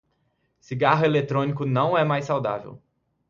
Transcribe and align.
Cigarro 0.59 1.05
eletrônico 1.05 1.63
é 1.95 2.03
mais 2.03 2.25
saudável 2.25 2.81